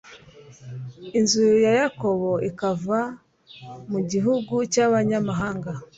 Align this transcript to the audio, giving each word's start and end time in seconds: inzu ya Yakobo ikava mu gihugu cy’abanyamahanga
inzu 1.19 1.43
ya 1.65 1.71
Yakobo 1.81 2.31
ikava 2.49 2.99
mu 3.91 3.99
gihugu 4.11 4.53
cy’abanyamahanga 4.73 5.71